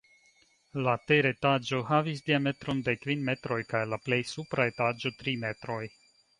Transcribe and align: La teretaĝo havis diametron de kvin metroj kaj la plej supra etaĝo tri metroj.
La 0.87 0.95
teretaĝo 1.11 1.81
havis 1.89 2.25
diametron 2.31 2.81
de 2.89 2.97
kvin 3.05 3.23
metroj 3.29 3.61
kaj 3.75 3.85
la 3.93 4.03
plej 4.09 4.21
supra 4.33 4.69
etaĝo 4.75 5.17
tri 5.23 5.39
metroj. 5.49 5.83